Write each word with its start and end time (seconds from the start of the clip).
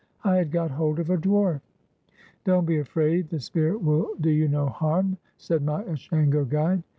I 0.23 0.37
had 0.37 0.49
got 0.49 0.71
hold 0.71 0.97
of 0.97 1.11
a 1.11 1.17
dwarf! 1.17 1.61
"Don't 2.43 2.65
be 2.65 2.79
afraid; 2.79 3.29
the 3.29 3.39
Spirit 3.39 3.83
will 3.83 4.15
do 4.19 4.31
you 4.31 4.47
no 4.47 4.65
harm," 4.65 5.19
said 5.37 5.61
my 5.63 5.83
Ashango 5.83 6.43
guide. 6.49 6.81